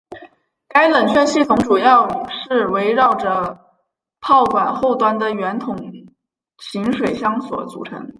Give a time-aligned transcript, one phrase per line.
[0.67, 3.59] 该冷却系统主要是围绕着
[4.19, 5.77] 炮管后端的圆筒
[6.57, 8.09] 形水箱所组成。